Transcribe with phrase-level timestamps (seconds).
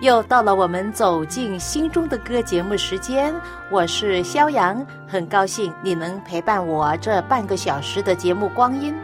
[0.00, 3.34] 又到了我们走进心中的歌节目时间，
[3.68, 8.94] 我是肖阳，很高兴你能陪伴我这半个小时的节目光阴。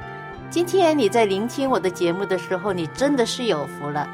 [0.51, 4.09] 今天你在聆听我的节目的时候，你真的是有福了，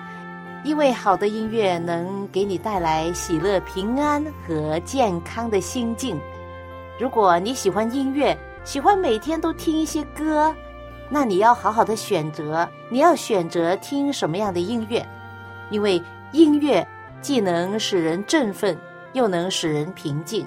[0.64, 6.18] 因为好的音乐能给你带来喜乐、平安和健康的心境。
[6.98, 10.54] 如果你喜欢音乐，喜欢每天都听一些歌，
[11.10, 15.06] 那你要好好的选择，你要选择听什么样的音乐，
[15.68, 16.02] 因为。
[16.32, 16.86] 音乐
[17.20, 18.76] 既能使人振奋，
[19.12, 20.44] 又能使人平静；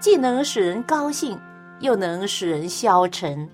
[0.00, 1.38] 既能使人高兴，
[1.80, 3.46] 又能使人消沉；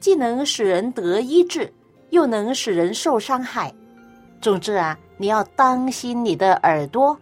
[0.00, 1.72] 既能使人得医治，
[2.10, 3.72] 又能使人受伤害。
[4.40, 7.16] 总之啊，你要当心你的耳朵，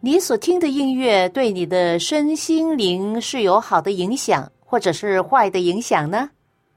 [0.00, 6.30] 你所听的音乐对你的身心灵是有好的影响，或者是坏的影响呢？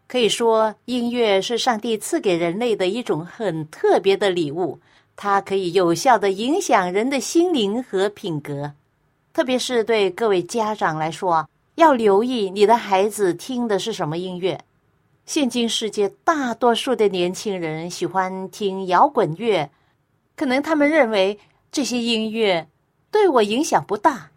[0.08, 4.80] 可以说，音乐是上帝赐给人类的一种很特别的礼物。
[5.22, 8.72] 它可以有效的影响人的心灵和品格，
[9.34, 14.58] 特别是对各位家长来说，要留意你的孩子听的是什么音乐。
[15.26, 19.70] 现今世界大多数的年轻人喜欢听摇滚乐，
[20.38, 21.38] 可能他们认为
[21.70, 22.70] 这些音乐
[23.12, 24.32] 对我影响不大。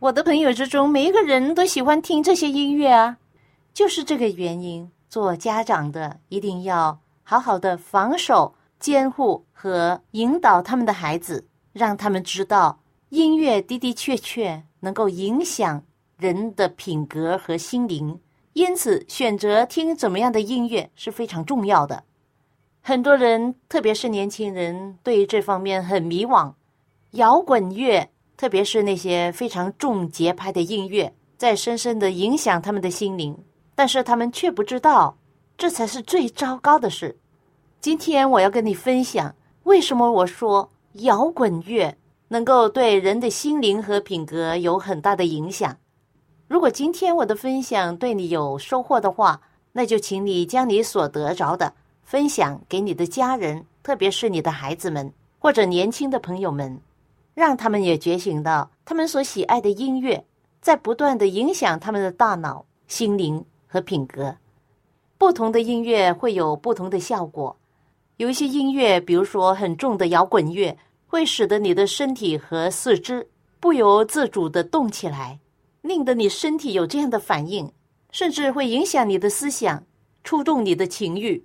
[0.00, 3.16] 我的朋友之中，每一个人都喜欢听这些音乐啊，
[3.72, 4.90] 就是这个原因。
[5.08, 8.55] 做家长的一定要好好的防守。
[8.78, 15.82] 监护和引导他们的孩子，让他们知道音乐的的确确能够影响
[16.16, 18.20] 人的品格和心灵。
[18.52, 22.04] 因此，选择听怎么样的音乐是非常重要的。
[22.80, 26.54] 很多人，特别是年轻人，对于这方面很迷惘。
[27.12, 33.36] 摇滚乐，特别是那些非常重节拍的音乐，在深深的影响他们的心灵。
[33.74, 35.18] 但是，他们却不知道，
[35.58, 37.18] 这才是最糟糕的事。
[37.86, 39.32] 今天我要跟你分享，
[39.62, 45.76] 为什么我说摇滚乐能够对人的心灵和品格有很大的影响。
[46.48, 56.80] 如果今天我的分享对你有收获的话，那就请你将你所得着的分享给你的家人，特别是你的孩子们或者年轻的朋友们，
[57.34, 60.24] 让他们也觉醒到他们所喜爱的音乐
[60.60, 64.34] 在不断的影响他们的大脑、心灵和品格。
[65.16, 67.56] 不同的音乐会有不同的效果。
[68.16, 73.28] 有一些音乐，比如说很重的摇滚乐，会使得你的身体和四肢
[73.60, 75.38] 不由自主的动起来，
[75.82, 77.70] 令得你身体有这样的反应，
[78.10, 79.84] 甚至会影响你的思想，
[80.24, 81.44] 触动你的情欲。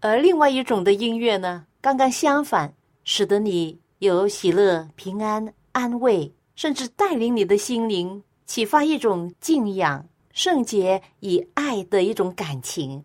[0.00, 2.72] 而另外一种的音乐呢，刚刚相反，
[3.04, 13.04] 使得你有喜乐、平安、安慰，甚至带领你的心灵，启发一种敬仰、圣洁以爱的一种感情。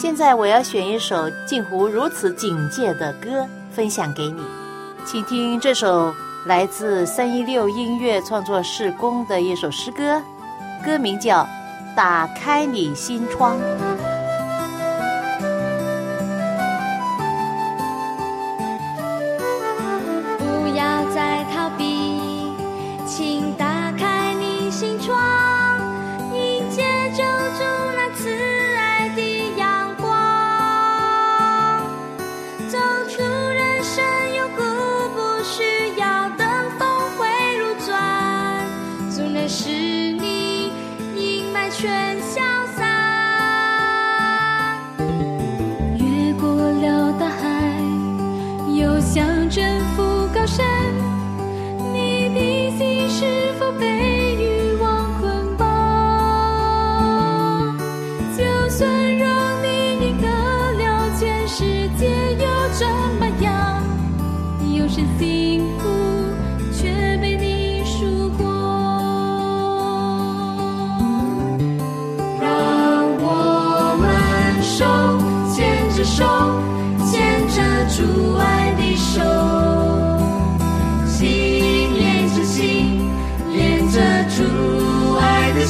[0.00, 4.42] 现在我要选一首近乎如此警戒的歌分享给你，
[5.04, 6.14] 请听这首
[6.46, 10.22] 来自三一六音乐创作室工的一首诗歌，
[10.82, 11.42] 歌名叫
[11.94, 13.58] 《打开你心窗》。
[20.62, 22.54] 不要再逃避，
[23.06, 25.14] 请打开你数过。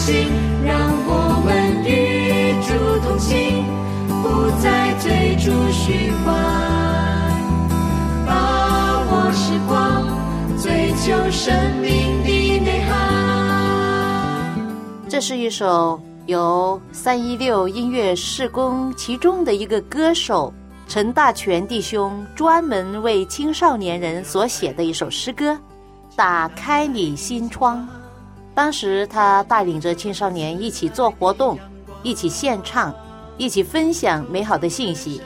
[0.00, 0.29] 心，
[0.64, 0.75] 让
[1.06, 2.73] 我们与主
[3.06, 3.62] 同行，
[4.23, 6.35] 不再追逐虚幻，
[8.26, 8.32] 把
[9.11, 10.08] 握时光，
[10.58, 12.88] 追求生命的内涵。
[15.06, 20.50] 这是一首由三一六音乐事工其中的一个歌手
[20.88, 25.53] 陈大全弟兄专门为青少年人所写的一首诗歌
[26.17, 27.87] 《打开你心窗》。
[28.61, 31.59] 当时他带领着青少年一起做活动，
[32.03, 32.95] 一起献唱，
[33.39, 35.19] 一起分享美好的信息。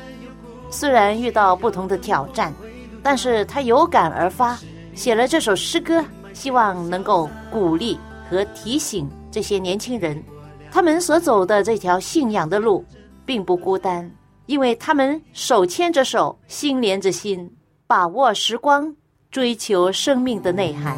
[0.70, 2.54] 虽然遇到不同的挑战，
[3.02, 4.56] 但是他有感而发，
[4.94, 6.00] 写了这首诗歌，
[6.32, 7.98] 希望能够鼓励
[8.30, 10.22] 和提醒这些年轻人。
[10.70, 12.84] 他们所走的这条信仰的路，
[13.26, 14.08] 并不孤单，
[14.46, 17.52] 因为他们手牵着手，心连着心，
[17.88, 18.94] 把握时光，
[19.28, 20.96] 追求生命的内涵。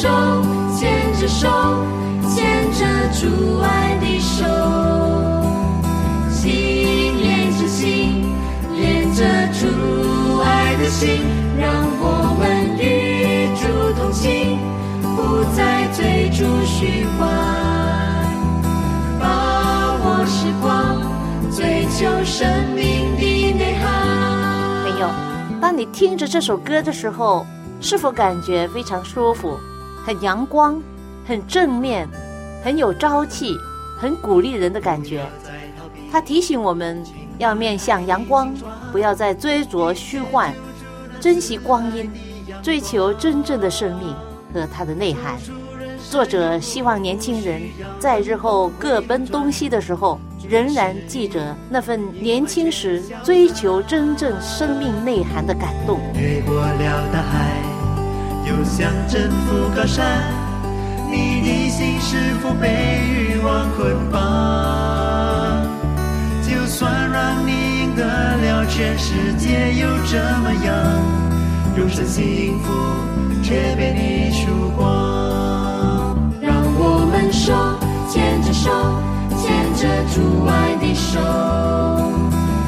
[0.00, 0.08] 手
[0.78, 1.46] 牵着手，
[2.34, 4.46] 牵着主爱的手，
[6.32, 8.24] 心连着心，
[8.74, 11.20] 连着主爱的心，
[11.58, 11.70] 让
[12.00, 13.66] 我们与主
[14.00, 14.58] 同行，
[15.02, 17.28] 不再追逐虚幻，
[19.20, 20.96] 把握时光，
[21.54, 23.84] 追求生命的内涵。
[24.82, 25.10] 朋友，
[25.60, 27.44] 当你听着这首歌的时候，
[27.82, 29.58] 是否感觉非常舒服、
[30.04, 30.80] 很阳光、
[31.26, 32.08] 很正面、
[32.64, 33.56] 很有朝气、
[33.98, 35.24] 很鼓励人的感觉？
[36.10, 37.02] 它提醒我们
[37.38, 38.52] 要面向阳光，
[38.90, 40.52] 不要再追逐虚幻，
[41.20, 42.10] 珍惜光阴，
[42.62, 44.14] 追求真正的生命
[44.52, 45.36] 和它的内涵。
[46.10, 47.62] 作者希望年轻人
[47.98, 50.18] 在日后各奔东西的时候，
[50.48, 56.00] 仍然记着那份年轻时追求真正生命内涵的感动。
[56.14, 57.52] 越过了大海，
[58.50, 60.24] 又像征服高山，
[61.08, 62.66] 你的心是否被
[63.06, 64.20] 欲望捆绑？
[66.42, 67.52] 就算让你
[67.82, 70.74] 赢得了全世界，又怎么样？
[71.76, 72.72] 终身幸福
[73.40, 76.18] 却被你输光。
[76.42, 77.54] 让我们手
[78.10, 78.68] 牵着手，
[79.38, 81.20] 牵着主爱的手，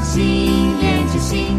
[0.04, 1.58] 心连着心，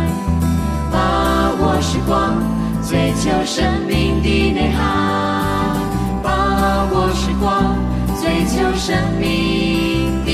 [1.91, 2.41] 时光，
[2.87, 5.75] 追求生命的内涵。
[6.23, 7.75] 把握时光，
[8.21, 10.31] 追求生命的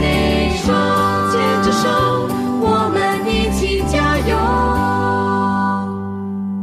[0.00, 0.72] 内涵。
[1.30, 1.86] 牵着手，
[2.62, 2.96] 我们
[3.28, 4.32] 一起加油。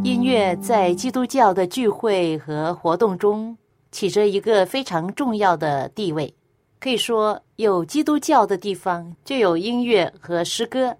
[0.03, 3.55] 音乐在基督教的聚会和活动中。
[3.91, 6.33] 起着一个非常重要的地位，
[6.79, 10.97] 可以说有基督教的地方就有音乐和诗歌。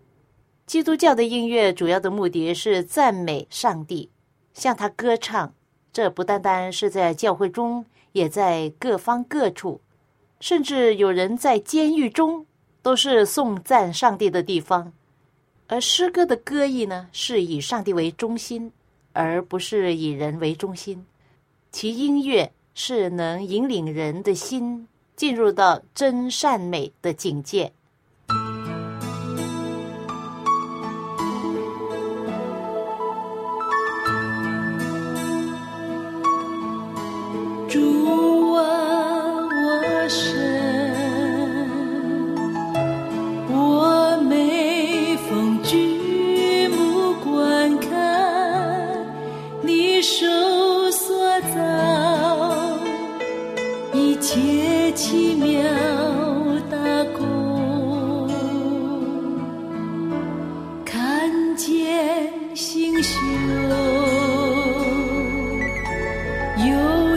[0.73, 4.09] 基督教的音乐主要的目的是赞美上帝，
[4.55, 5.53] 向他歌唱。
[5.91, 9.81] 这不单单是在教会中，也在各方各处，
[10.39, 12.47] 甚至有人在监狱中
[12.81, 14.91] 都是颂赞上帝的地方。
[15.67, 18.71] 而诗歌的歌意呢，是以上帝为中心，
[19.11, 21.05] 而不是以人为中心。
[21.71, 22.51] 其音乐。
[22.73, 27.71] 是能引领人的心进入到真善美的境界。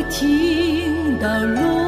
[0.08, 1.85] 听到路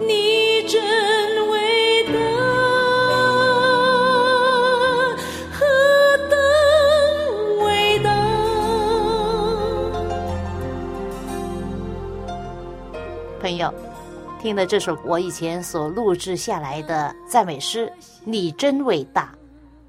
[0.00, 0.80] 你真
[1.50, 2.12] 伟大，
[5.52, 5.66] 何
[6.28, 6.38] 等
[7.64, 8.10] 伟大
[13.40, 13.72] 朋友，
[14.40, 17.86] 听了这首我以前所录制下来的赞美诗
[18.24, 19.32] 《你真伟大》，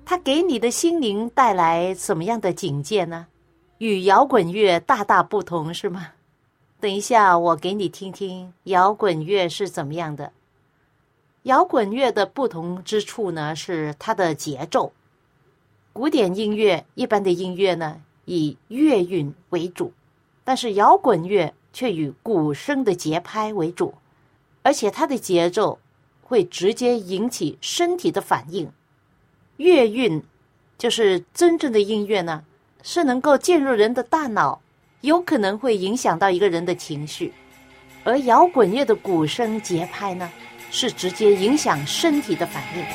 [0.06, 3.28] 它给你的心灵带来什么样的警戒呢？
[3.78, 6.08] 与摇滚乐大大不同，是吗？
[6.82, 10.34] 等一下，我给你听听摇滚乐是怎么样的。
[11.44, 14.92] 摇滚乐的不同之处呢，是它的节奏。
[15.94, 19.94] 古典音乐一般的音乐呢，以乐韵为主，
[20.44, 23.94] 但是摇滚乐却以鼓声的节拍为主，
[24.64, 25.78] 而且它的节奏
[26.24, 28.72] 会直接引起身体的反应。
[29.58, 30.24] 乐韵
[30.80, 32.44] 就是真正的音乐呢。
[32.84, 34.60] 是能够进入人的大脑，
[35.02, 37.32] 有可能会影响到一个人的情绪；
[38.04, 40.32] 而摇滚乐的鼓声节拍呢，
[40.70, 42.86] 是直接影响身体的反应。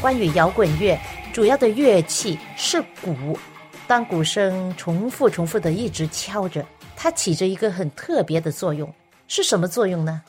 [0.00, 0.98] 关于摇滚乐，
[1.32, 3.38] 主要的乐器是鼓。
[3.86, 8.92] 当鼓声重复、重复的一直敲着，它起着一个很特别的作用。
[9.26, 10.22] 是什么作用呢？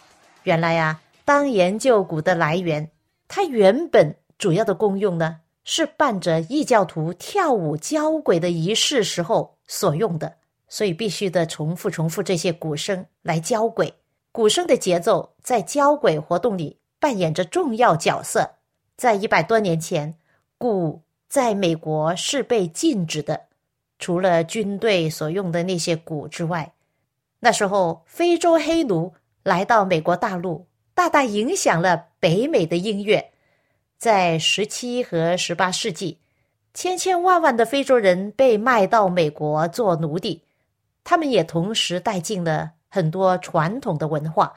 [0.43, 2.89] 原来呀，当研究鼓的来源，
[3.27, 5.37] 它原本主要的功用呢？
[5.67, 10.35] 是伴着异教徒跳舞交鬼的仪式时候所用的，
[10.69, 13.95] 所以必须得重复重复这些鼓声来交鬼。
[14.31, 18.51] 鼓声的节奏在交鬼活动里扮演着重要角色。
[18.95, 20.15] 在一百多年前，
[20.57, 23.47] 鼓在美国是被禁止的，
[23.97, 26.73] 除了军队所用的那些鼓之外。
[27.39, 33.31] 那时候，非洲黑奴来到美国大陆，大大影响了北美的音乐。
[34.05, 36.19] 在十七和十八世纪，
[36.75, 40.43] 千千万万的非洲人被卖到美国做奴隶，
[41.03, 44.53] 他们也同时带进了很多传统的文化。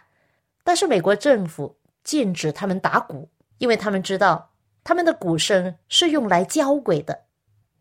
[0.63, 1.75] 但是美国政府
[2.05, 4.51] 禁止他们打鼓，因为他们知道
[4.85, 7.19] 他们的鼓声是用来交鬼的。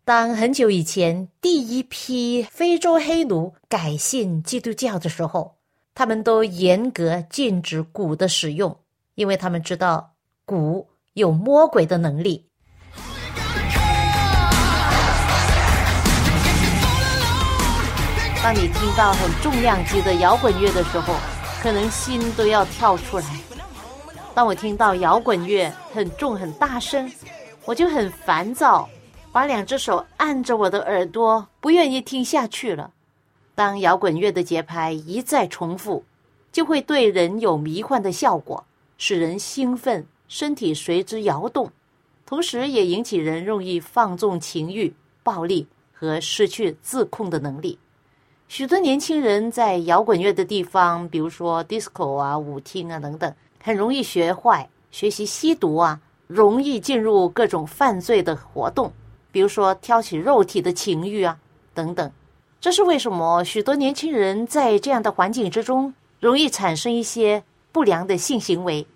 [0.06, 5.58] 当很久以前第一批非洲黑奴改信基督教的时候，
[5.94, 8.80] 他们都严格禁止鼓的使用，
[9.16, 10.14] 因为他们知道
[10.46, 10.88] 鼓。
[11.18, 12.46] 有魔鬼的能力。
[18.44, 21.16] 当你听到很重量级的摇滚乐的时候，
[21.60, 23.26] 可能心都要跳出来。
[24.36, 27.12] 当我听到摇滚乐很重很大声，
[27.66, 28.88] 我就很烦躁，
[29.32, 32.92] 把两只手按着我的耳朵，不愿意听下去了。
[33.56, 36.06] 当摇滚乐的节拍一再重复，
[36.52, 38.66] 就会对人有迷幻的效果，
[39.00, 40.06] 使人兴奋。
[40.28, 41.72] 身体随之摇动，
[42.26, 44.94] 同时也引起人容易放纵情欲、
[45.24, 47.80] 暴力和失去自控的能力。
[48.48, 58.92] 许多年轻人在摇滚乐的地方，比如说 disco 啊、舞厅啊等等，很容易学坏，学习吸毒啊，容易进入各种犯罪的活动，
[59.32, 61.38] 比如说挑起肉体的情欲啊
[61.74, 62.10] 等等。
[62.60, 63.44] 这是为什么？
[63.44, 68.88] 许多年轻人在这样的环境之中，容易产生一些不良的性行为。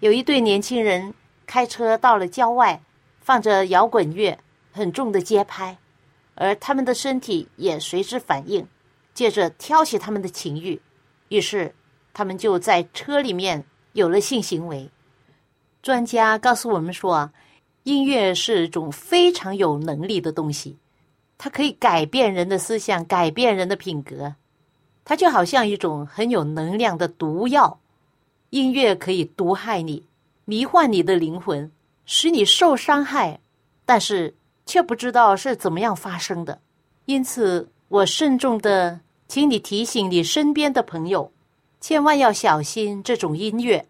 [0.00, 1.12] 有一对年轻人
[1.44, 2.80] 开车到了郊外，
[3.20, 4.38] 放着摇滚乐，
[4.70, 5.76] 很重的节拍，
[6.36, 8.64] 而他们的身体也随之反应，
[9.12, 10.80] 接着挑起他们的情欲，
[11.30, 11.74] 于是
[12.14, 14.88] 他们就在车里面有了性行为。
[15.82, 17.32] 专家告诉我们说，
[17.82, 20.76] 音乐是一种非常有能力的东西，
[21.36, 24.36] 它可以改变人的思想，改变人的品格，
[25.04, 27.80] 它就好像一种很有能量的毒药。
[28.50, 30.04] 音乐可以毒害你，
[30.44, 31.70] 迷幻你的灵魂，
[32.06, 33.40] 使你受伤害，
[33.84, 36.60] 但是却不知道是怎么样发生的。
[37.04, 41.30] 因此，我慎重的请你提醒你身边的朋友，
[41.80, 43.86] 千万要小心这种音乐。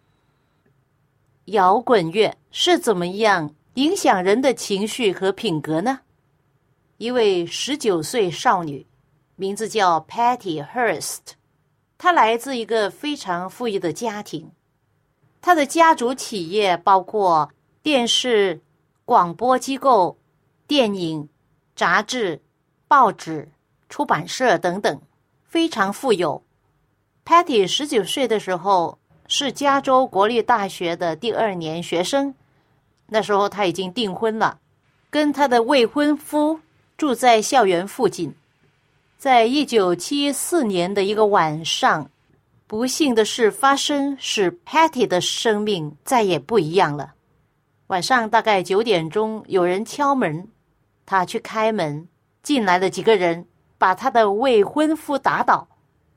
[1.46, 6.00] 摇滚乐是怎么样影响人的情绪和品格呢？
[6.96, 8.84] 一位十九岁少女，
[9.36, 11.37] 名字叫 Patty Hearst。
[11.98, 14.52] 他来自一个非常富裕的家庭，
[15.42, 17.50] 他的家族企业包括
[17.82, 18.60] 电视、
[19.04, 20.16] 广播机构、
[20.68, 21.28] 电影、
[21.74, 22.40] 杂志、
[22.86, 23.48] 报纸、
[23.88, 25.00] 出版社等等，
[25.42, 26.42] 非常富有。
[27.24, 32.34] Patty 十九岁的时候是加州国立大学的第二年学生，
[33.08, 34.60] 那时候他已经订婚了，
[35.10, 36.60] 跟他的未婚夫
[36.96, 38.34] 住在校园附近。
[39.18, 42.08] 在一九七四年的一个晚上，
[42.68, 47.14] 不幸的事发生，使 Patty 的生命再也不一样了。
[47.88, 50.46] 晚上大概九点钟，有人敲门，
[51.04, 52.06] 他去开门，
[52.44, 53.44] 进来了几个人，
[53.76, 55.66] 把他的未婚夫打倒，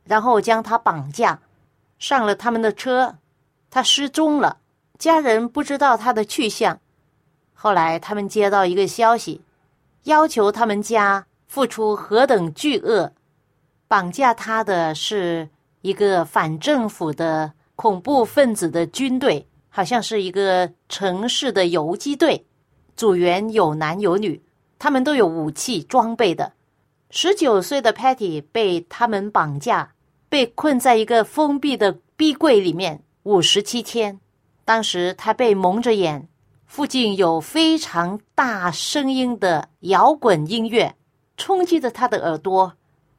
[0.03, 1.39] 然后将他绑架，
[1.98, 3.17] 上了他们的车，
[3.72, 4.58] 他失踪了，
[5.00, 6.79] 家人不知道他的去向。
[7.55, 9.41] 后来他们接到一个消息，
[10.03, 13.12] 要求他们家付出何等巨额，
[13.89, 15.50] 绑架他的是
[15.81, 22.46] 一个反政府的恐怖分子的军队，好像是一个城市的游击队，
[22.96, 24.41] 组员有男有女，
[24.79, 26.53] 他们都有武器装备的。
[27.10, 29.91] 十九岁的 Patty 被他们绑架，
[30.29, 34.17] 被困在一个封闭的壁柜里面五十七天。
[34.63, 36.29] 当时他被蒙着眼。
[36.65, 40.96] 附近有非常大声音的摇滚音乐，
[41.41, 42.74] 冲击着他的耳朵。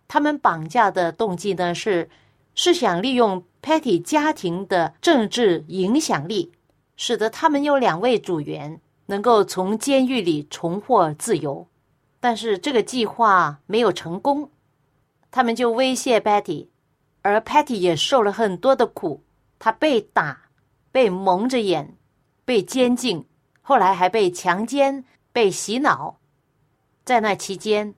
[0.07, 2.09] 他们绑架的动机呢是，
[2.55, 6.52] 是想利用 Patty 家庭的政治影响力，
[6.97, 11.67] 使得他们有两位组员能够从监狱里重获自由。
[12.21, 14.49] 但是这个计划没有成功，
[15.33, 16.69] 他们就威胁 Patty，
[17.23, 19.25] 而 Patty 也受了很多的苦。
[19.59, 20.43] 他被打，
[20.93, 21.97] 被蒙着眼，
[22.45, 23.26] 被监禁。
[23.62, 26.19] 后来还被强奸、被洗脑，
[27.05, 27.95] 在那期间，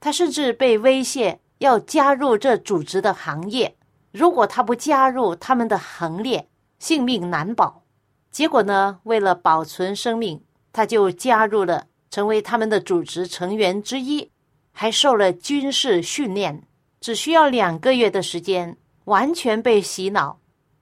[0.00, 3.76] 他甚至被威胁要加入这组织的行业。
[4.10, 7.82] 如果他不加入他们的行列，性命难保。
[8.30, 14.30] 结果呢，为了保存生命，他就加入了，成为他们的组织成员之一，
[14.72, 16.66] 还受了军事训练。
[17.00, 20.38] 只需要两个月的时间，完全被洗脑，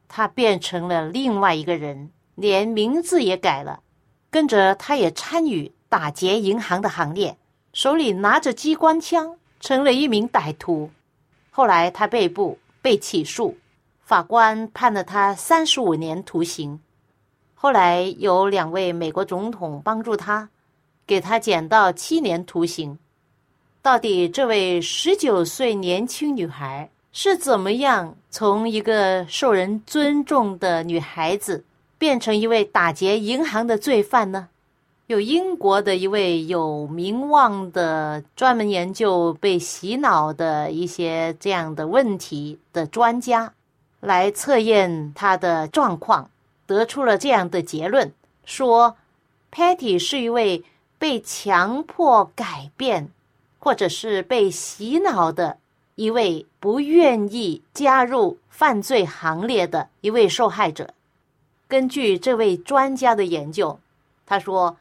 [0.09, 3.81] 他变成了另外一个人，连名字也改了。
[4.31, 7.38] 跟着他也参与打劫银行的行列，
[7.73, 10.91] 手里拿着机关枪，成了一名歹徒。
[11.51, 13.57] 后来他被捕，被起诉，
[14.03, 16.81] 法官判了他三十五年徒刑。
[17.55, 20.49] 后来有两位美国总统帮助他，
[21.07, 22.99] 给他减到七年徒刑。
[23.83, 31.65] 到底这位十九岁年轻女孩是怎么样从一个受人尊重的女孩子？
[31.97, 34.49] 变成一位打劫银行的罪犯呢？
[35.09, 43.55] 有英国的一位有名望的、专门研究被洗脑的一些这样的问题的专家，
[44.01, 46.29] 来测验他的状况，
[46.67, 48.13] 得出了这样的结论：
[48.45, 48.99] 说
[49.51, 50.63] ，Patty 是一位
[50.99, 53.09] 被强迫改变，
[53.59, 55.57] 或者是被洗脑的
[55.95, 60.93] 一位不愿意加入犯罪行列的一位受害者。
[61.67, 63.81] 根据这位专家的研究，
[64.27, 64.77] 他说，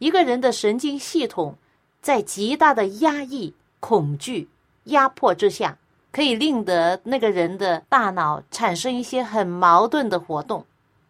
[0.00, 1.54] 一个人的神经系统
[2.00, 4.48] 在极大的压抑、恐惧、
[4.84, 5.76] 压迫之下，
[6.10, 10.64] 可以令得那个人的大脑产生一些很矛盾的活动。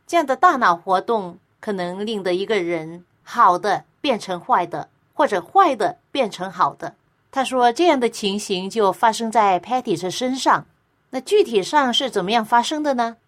[0.08, 6.92] 这样的大脑活动可能令得一个人好的变成坏的，或者坏的变成好的。
[7.30, 10.66] 他说，这样的情形就发生在 Patty 的身上。
[11.10, 13.18] 那具体上是怎么样发生的呢？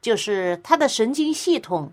[0.00, 1.92] 就是他的神经系统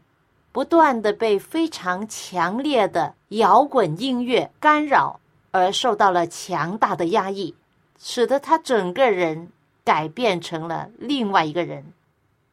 [0.51, 5.19] 不断的被非常强烈的摇滚音乐干扰，
[5.51, 7.53] 而受到了强大的压抑，
[7.99, 9.49] 使得他整个人
[9.83, 11.93] 改变成了另外一个人。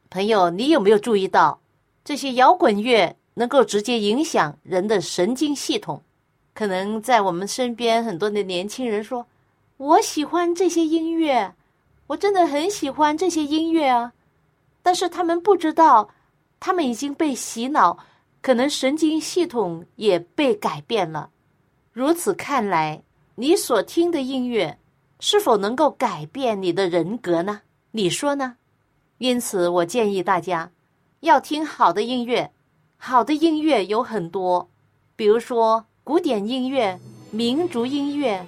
[0.09, 1.59] 朋友，你有没有注意到
[2.05, 6.01] 这些摇滚乐能够直接影响人的神经系统？
[6.53, 9.27] 可能在我们身边很多的年轻人说
[9.77, 11.53] ：“我喜欢这些音乐，
[12.07, 14.13] 我真的很喜欢这些音乐啊。”
[14.81, 16.09] 但是他们不知道，
[16.59, 17.97] 他们已经被洗脑，
[18.41, 21.29] 可能神经系统也被改变了。
[21.91, 23.01] 如此看来，
[23.35, 24.77] 你所听的音乐
[25.19, 27.61] 是否能够改变你的人格呢？
[27.91, 28.55] 你说呢？
[29.17, 30.71] 因此，我建议大家
[31.21, 32.51] 要听好的音乐。
[32.97, 34.67] 好的音乐有很多，
[35.15, 36.99] 比如说古典音乐、
[37.31, 38.43] 民族音乐，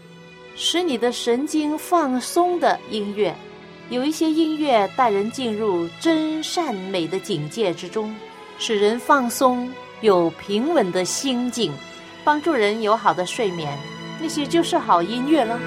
[0.56, 3.36] 使你的神经放松的音乐。
[3.90, 8.16] 有一些音乐带人进入真善美的境界之中，
[8.60, 9.68] 使人放松，
[10.02, 11.74] 有平稳的心境，
[12.24, 13.76] 帮助人有好的睡眠，
[14.22, 15.60] 那些就是好音乐了。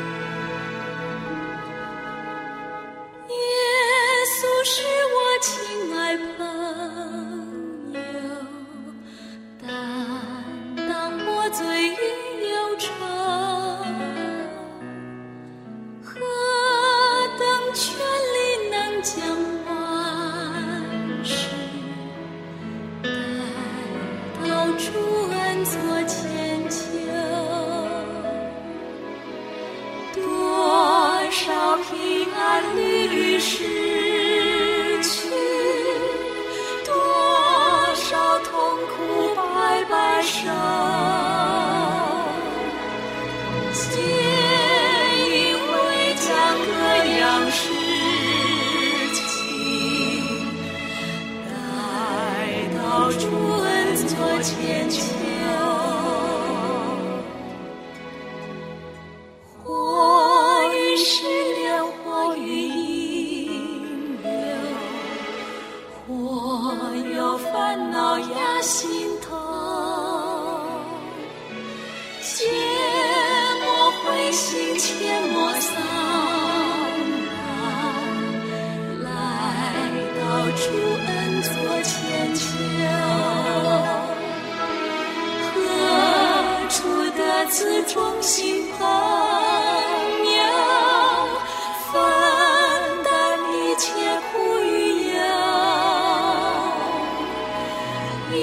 [98.35, 98.41] 耶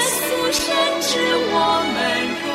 [0.00, 0.64] 稣深
[1.00, 1.10] 知
[1.52, 1.54] 我
[1.92, 1.96] 们
[2.42, 2.46] 该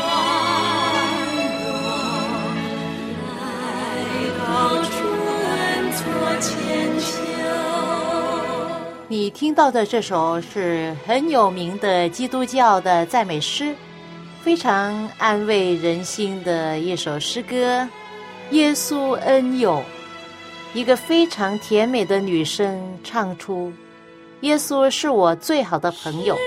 [9.07, 13.75] 你听到的这首是很有名的基督教的赞美诗，
[14.41, 17.85] 非常安慰人心的一首诗歌。
[18.51, 19.83] 耶稣恩友，
[20.73, 23.73] 一个非常甜美的女声唱出
[24.41, 26.38] ：“耶稣是我最好的朋友。”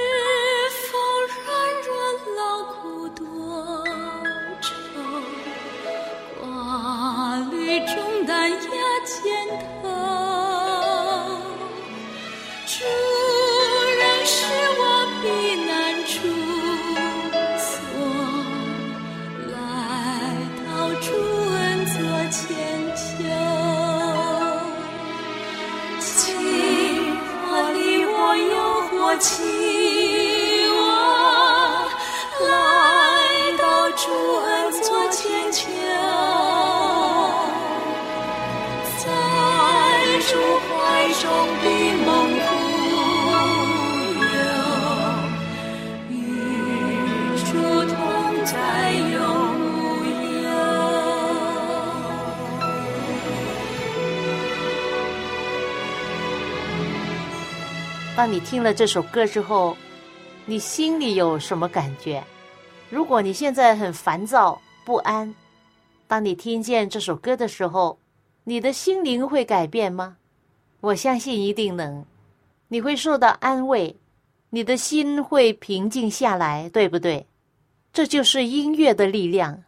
[29.19, 29.64] 情。
[58.17, 59.77] 当你听了这首歌之后，
[60.47, 62.23] 你心里有什么感觉？
[62.89, 65.35] 如果你现在很烦躁不安，
[66.07, 67.99] 当你听见这首歌的时候，
[68.45, 70.17] 你的心灵会改变吗？
[70.81, 72.05] 我相信一定能，
[72.69, 73.97] 你会受到安慰，
[74.51, 77.27] 你的心会平静下来，对不对？
[77.93, 79.65] 这就是音乐的力量。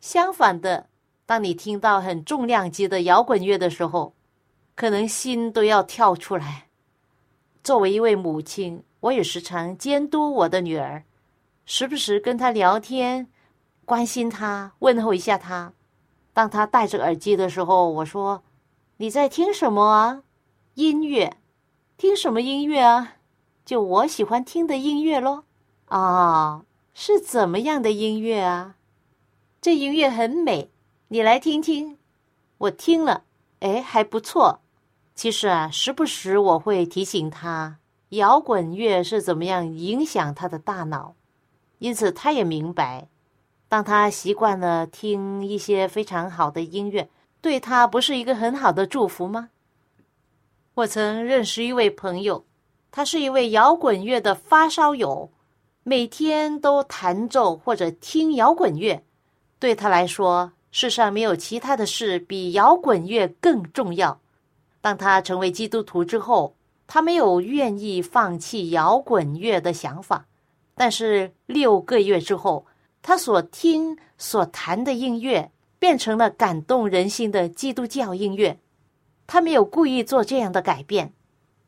[0.00, 0.86] 相反的，
[1.26, 4.14] 当你听到很重量级的摇滚乐的时候，
[4.76, 6.66] 可能心都要跳出来。
[7.62, 11.04] 作为一位母亲，我也时常监督我的女儿，
[11.66, 13.28] 时不时跟她聊天，
[13.84, 15.72] 关心她，问候一下她。
[16.32, 18.42] 当她戴着耳机的时候，我说
[18.96, 20.22] ：“你在听什么啊？
[20.74, 21.36] 音乐？
[21.98, 23.16] 听什么音乐啊？
[23.64, 25.44] 就我喜欢听的音乐咯。
[25.86, 28.76] 啊，是怎么样的音乐啊？
[29.60, 30.70] 这音乐很美，
[31.08, 31.98] 你来听听。
[32.56, 33.24] 我听了，
[33.58, 34.60] 哎，还不错。
[35.20, 37.76] 其实啊，时不时我会提醒他，
[38.08, 41.14] 摇滚乐是怎么样影响他的大脑，
[41.78, 43.06] 因此他也明白，
[43.68, 47.10] 当他习惯了听一些非常好的音乐，
[47.42, 49.50] 对他不是一个很好的祝福吗？
[50.72, 52.46] 我曾认识一位朋友，
[52.90, 55.30] 他是一位摇滚乐的发烧友，
[55.82, 59.04] 每天都弹奏或者听摇滚乐，
[59.58, 64.18] 对他来说，世上没有其他的事比摇滚乐更重要。
[64.80, 66.54] 当他成为基督徒之后，
[66.86, 70.26] 他没有愿意放弃摇滚乐的想法，
[70.74, 72.66] 但是六个月之后，
[73.02, 78.58] 他所听所弹的音乐变成了感动人心的基督教音乐。
[79.26, 81.12] 他没有故意做这样的改变，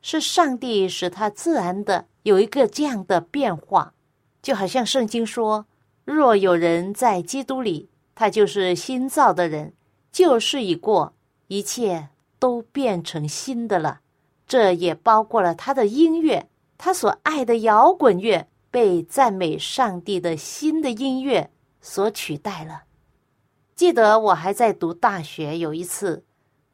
[0.00, 3.94] 是上帝使他自然的有一个这样的变化，
[4.42, 5.66] 就好像圣经说
[6.04, 9.72] ：“若有人在基督里，他就是新造的人，
[10.10, 11.12] 旧事已过，
[11.46, 12.08] 一切。”
[12.42, 14.00] 都变成新的了，
[14.48, 22.82] 这也包括了他的音乐，他所爱的摇滚乐被赞美上帝的新的音乐所取代了。
[23.76, 26.24] 记得我还在读大学，有一次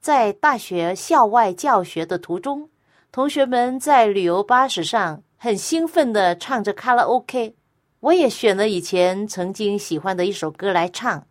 [0.01, 2.71] 在大学校外教学的途中，
[3.13, 7.55] 同学们在旅游巴士上很兴奋的唱着卡拉 OK，
[8.01, 11.27] 我也选了以前曾经喜欢的一首歌来唱，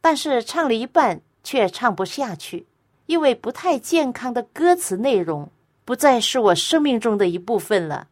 [0.00, 2.66] 但是唱了一半却唱不下去。
[3.12, 5.50] 因为不太健康的歌词内容
[5.84, 8.08] 不再是我生命中的一部分了，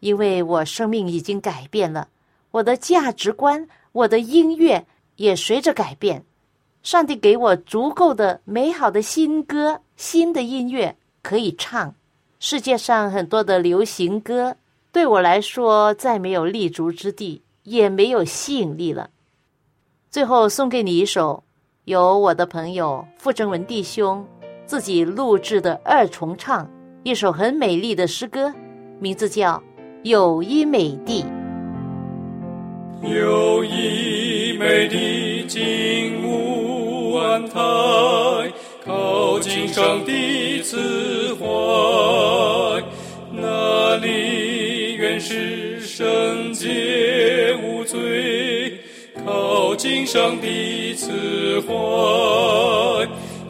[0.00, 2.08] 因为我生命已经改变了，
[2.50, 6.24] 我的价值观、我的音乐也随着改变。
[6.82, 11.94] 上帝给我足够的美好的新歌、新的音乐可以唱。
[12.40, 14.56] 世界上很多的流行歌
[14.90, 19.10] 对我来说再没有立足之地，也没有吸引力了。
[20.10, 21.44] 最后送给你一首。
[21.84, 24.26] 由我的朋友傅正文弟兄
[24.64, 26.66] 自己录制的二重唱
[27.02, 28.50] 一首很美丽的诗歌，
[28.98, 29.62] 名字叫
[30.08, 31.26] 《友谊美地。
[33.02, 37.60] 友谊美地金屋安泰，
[38.82, 41.44] 靠近上帝慈怀，
[43.30, 47.73] 那里原是圣洁无，
[49.84, 51.10] 靠近上帝慈
[51.60, 51.74] 怀，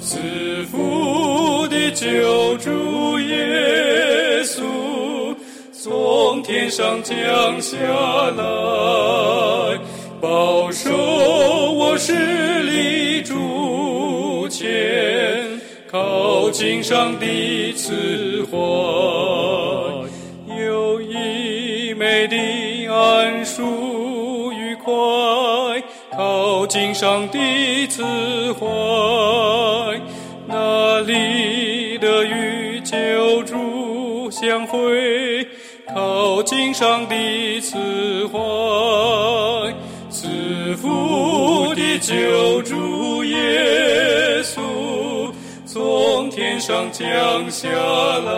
[0.01, 0.19] 赐
[0.65, 4.65] 福的救主耶稣。
[5.71, 7.15] 从天上降
[7.63, 7.77] 下
[8.37, 8.43] 来，
[10.21, 12.13] 保守我势
[12.65, 14.67] 力主权，
[15.89, 18.59] 靠近上帝慈怀，
[20.59, 22.37] 有一美的
[22.93, 24.93] 安舒愉快，
[26.75, 28.03] 靠近上帝慈
[28.55, 28.67] 怀，
[30.49, 35.47] 那里的与救主相会。
[35.95, 37.77] 靠近上帝慈
[38.27, 38.37] 怀，
[40.11, 44.61] 赐福的救主耶稣
[45.65, 47.09] 从天上降
[47.49, 48.33] 下来，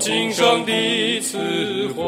[0.00, 1.36] 今生的慈
[1.88, 2.02] 怀。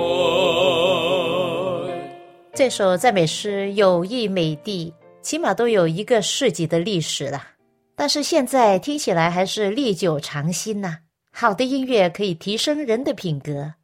[2.55, 7.48] 这首赞美诗《有意美地》，起码都有一个世纪的历史了。
[7.94, 11.00] 但是现在听起来还是历久常新呐。
[11.31, 13.74] 好的音乐可以提升人的品格，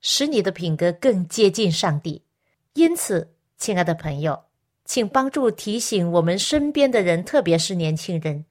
[0.00, 2.22] 使你的品格更接近上帝。
[2.72, 4.44] 因此，亲爱的朋友，
[4.86, 8.46] 请帮助提醒我们身边的人，特别是年轻人，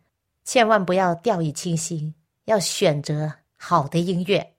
[0.45, 2.13] 千万不要掉以轻心，
[2.45, 4.53] 要选择好的音乐。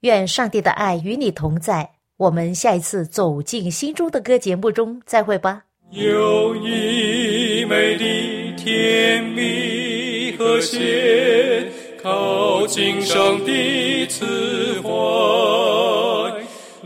[0.00, 1.90] 愿上帝的爱与你同在。
[2.18, 5.62] 我们下一次走进心中的歌节目中再会吧。
[5.90, 11.66] 有一美丽甜蜜和谐，
[12.02, 14.26] 靠近上帝慈
[14.82, 14.88] 怀，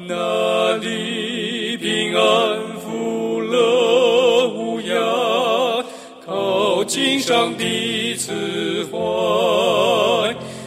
[0.06, 5.84] 那里平安福乐无涯，
[6.24, 8.98] 靠近上帝慈怀，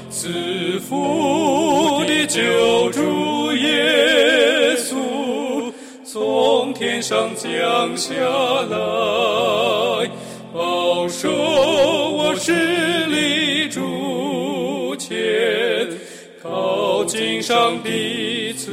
[0.09, 0.95] 赐福
[2.27, 5.71] 救主耶稣
[6.03, 8.13] 从天上降下
[8.69, 10.09] 来，
[10.53, 12.51] 保守我势
[13.05, 15.87] 力主权，
[16.41, 18.71] 靠近上帝赐